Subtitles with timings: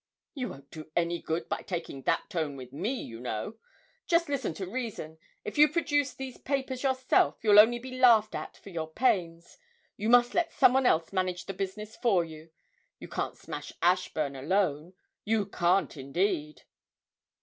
[0.33, 3.59] 'You won't do any good by taking that tone with me, you know.
[4.07, 8.57] Just listen to reason: if you produce these papers yourself, you'll only be laughed at
[8.57, 9.59] for your pains.
[9.97, 12.49] You must let some one else manage the business for you.
[12.97, 14.93] You can't smash Ashburn alone
[15.23, 16.63] you can't indeed!'